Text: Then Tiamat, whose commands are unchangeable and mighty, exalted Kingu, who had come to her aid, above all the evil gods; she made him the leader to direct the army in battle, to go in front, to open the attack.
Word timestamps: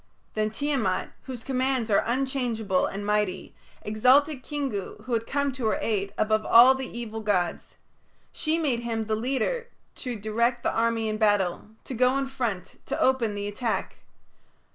Then 0.33 0.49
Tiamat, 0.49 1.11
whose 1.25 1.43
commands 1.43 1.91
are 1.91 2.01
unchangeable 2.03 2.87
and 2.87 3.05
mighty, 3.05 3.53
exalted 3.83 4.41
Kingu, 4.43 5.03
who 5.03 5.13
had 5.13 5.27
come 5.27 5.51
to 5.51 5.67
her 5.67 5.77
aid, 5.79 6.11
above 6.17 6.43
all 6.43 6.73
the 6.73 6.87
evil 6.87 7.19
gods; 7.19 7.75
she 8.31 8.57
made 8.57 8.79
him 8.79 9.05
the 9.05 9.15
leader 9.15 9.67
to 9.97 10.15
direct 10.15 10.63
the 10.63 10.73
army 10.75 11.07
in 11.07 11.17
battle, 11.19 11.67
to 11.83 11.93
go 11.93 12.17
in 12.17 12.25
front, 12.25 12.81
to 12.87 12.99
open 12.99 13.35
the 13.35 13.47
attack. 13.47 13.97